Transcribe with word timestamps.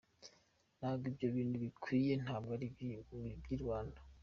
Ntabwo 0.79 1.05
ibyo 1.11 1.27
bintu 1.35 1.55
bikwiye, 1.63 2.13
ntabwo 2.23 2.49
ari 2.55 2.65
iby’i 2.69 3.57
Rwanda. 3.63 3.99